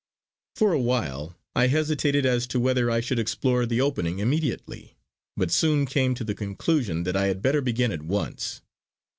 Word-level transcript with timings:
For 0.55 0.73
a 0.73 0.79
while 0.81 1.37
I 1.55 1.67
hesitated 1.67 2.25
as 2.25 2.47
to 2.47 2.59
whether 2.59 2.89
I 2.89 3.01
should 3.01 3.19
explore 3.19 3.67
the 3.67 3.81
opening 3.81 4.17
immediately; 4.17 4.97
but 5.37 5.51
soon 5.51 5.85
came 5.85 6.15
to 6.15 6.23
the 6.23 6.33
conclusion 6.33 7.03
that 7.03 7.15
I 7.15 7.27
had 7.27 7.43
better 7.43 7.61
begin 7.61 7.91
at 7.91 8.01
once. 8.01 8.61